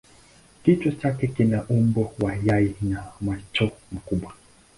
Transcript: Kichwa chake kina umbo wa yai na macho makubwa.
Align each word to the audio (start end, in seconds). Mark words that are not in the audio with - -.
Kichwa 0.63 0.91
chake 0.99 1.25
kina 1.35 1.59
umbo 1.77 2.03
wa 2.21 2.31
yai 2.47 2.75
na 2.89 2.99
macho 3.25 3.71
makubwa. 3.91 4.33